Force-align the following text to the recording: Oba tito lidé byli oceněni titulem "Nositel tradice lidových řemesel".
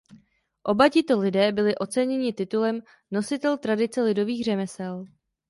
Oba 0.63 0.89
tito 0.89 1.19
lidé 1.23 1.51
byli 1.51 1.75
oceněni 1.75 2.33
titulem 2.33 2.81
"Nositel 3.11 3.57
tradice 3.57 4.01
lidových 4.01 4.43
řemesel". 4.45 5.07